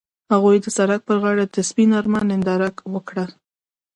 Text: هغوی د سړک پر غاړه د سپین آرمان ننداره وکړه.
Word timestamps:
هغوی 0.31 0.57
د 0.61 0.67
سړک 0.77 1.01
پر 1.07 1.17
غاړه 1.23 1.45
د 1.47 1.57
سپین 1.69 1.89
آرمان 1.99 2.25
ننداره 2.31 2.69
وکړه. 2.93 3.25